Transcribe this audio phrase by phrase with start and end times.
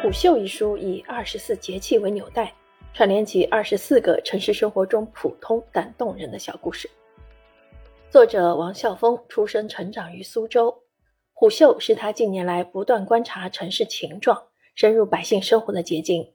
[0.00, 2.54] 虎嗅一书以二十四节气为纽带，
[2.94, 6.88] 串联起二十四个城市生活中普通但动人的小故事。
[8.08, 10.72] 作者王啸峰出生成长于苏州，
[11.32, 14.40] 虎嗅是他近年来不断观察城市情状、
[14.76, 16.32] 深入百姓生活的结晶。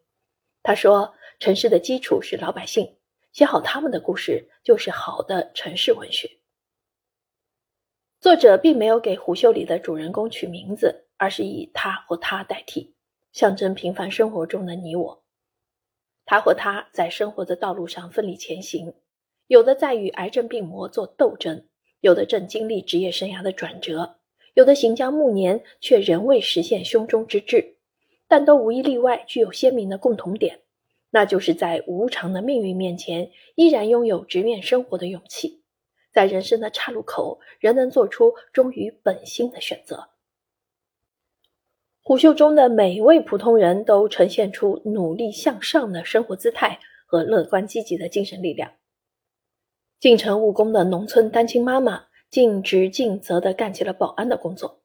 [0.61, 2.97] 他说：“城市的基础是老百姓，
[3.31, 6.29] 写好他们的故事就是好的城市文学。”
[8.19, 12.93] 作者并没有给虎嗅里的主人公取名字，而是以他或他代替，
[13.33, 15.23] 象征平凡生活中的你我。
[16.23, 18.93] 他或他在生活的道路上奋力前行。
[19.47, 21.67] 有的在与癌症病魔做斗争，
[21.99, 24.15] 有的正经历职业生涯的转折，
[24.53, 27.75] 有的行将暮年却仍未实现胸中之志，
[28.29, 30.61] 但都无一例外具有鲜明的共同点，
[31.09, 35.61] 那就是在无常的命运面前，依然拥有直面生活的勇气，
[36.13, 40.07] 在人生的岔路口，仍能做出忠于本心的选择。
[42.05, 48.73] 虎嗅中的每一位普通人都呈现出努力向上的生活姿态和乐观积极的精神力量。
[50.01, 54.81] 进城务工的农村单亲妈妈，尽职尽责地干起了保安的工作；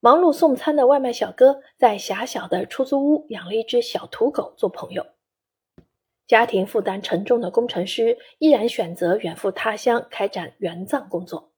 [0.00, 5.02] 忙碌送餐的外卖小哥，在狭小的出租屋养了一只小土狗做朋友；
[6.26, 11.52] 家庭负担沉重的工程师，依然选择远赴他乡开展援藏工作。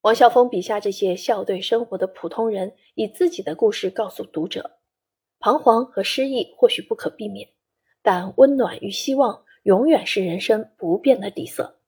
[0.00, 4.78] 王啸峰笔下这些笑对生活的普通人，以自己的故事告诉读者：
[5.38, 7.48] 彷徨和失意或许不可避免，
[8.02, 9.44] 但温暖与希望。
[9.64, 11.78] 永远是人生不变的底色。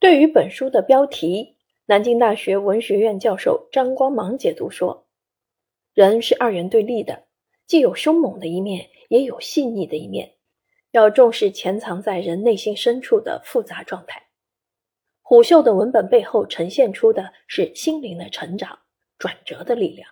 [0.00, 1.56] 对于本书的标题，
[1.86, 5.06] 南京大学文学院教授张光芒解读说
[5.94, 7.28] ：“人是二元对立的，
[7.66, 10.34] 既有凶猛的一面，也有细腻的一面。
[10.90, 14.27] 要重视潜藏在人内心深处的复杂状态。
[15.28, 18.78] 虎嗅的文本背后呈现出的是心灵的成长、
[19.18, 20.08] 转折的力量。”